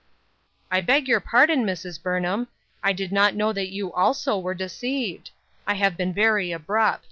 ""I 0.71 0.81
beg 0.81 1.07
your 1.07 1.19
pardon, 1.19 1.63
Mrs. 1.63 2.01
Burnham; 2.01 2.47
I 2.81 2.91
did 2.91 3.11
not 3.11 3.35
know 3.35 3.53
that 3.53 3.69
you 3.69 3.93
also 3.93 4.35
were 4.39 4.55
deceived; 4.55 5.29
I 5.67 5.75
have 5.75 5.95
been 5.95 6.11
very 6.11 6.51
abrupt." 6.51 6.99